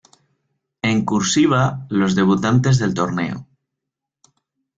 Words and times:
En 0.81 1.05
"cursiva" 1.05 1.85
los 1.91 2.15
debutantes 2.15 2.79
del 2.79 2.95
torneo. 2.95 3.45